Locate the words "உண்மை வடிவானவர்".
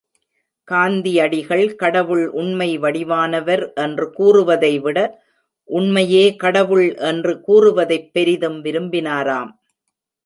2.31-3.73